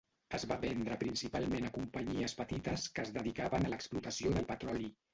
Es 0.37 0.45
va 0.51 0.55
vendre 0.63 0.97
principalment 1.03 1.69
a 1.69 1.71
companyies 1.77 2.35
petites 2.41 2.89
que 2.97 3.07
es 3.07 3.15
dedicaven 3.21 3.71
a 3.71 3.75
l’explotació 3.77 4.37
del 4.37 4.53
petroli. 4.55 4.95